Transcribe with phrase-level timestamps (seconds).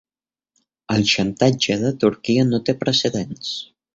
[0.93, 3.55] El xantatge de Turquia no té precedents